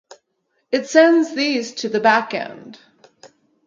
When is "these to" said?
1.35-1.89